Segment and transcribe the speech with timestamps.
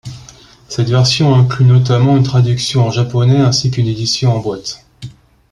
[0.67, 4.83] Cette version inclut notamment une traduction en japonais ainsi qu'une édition en boîte.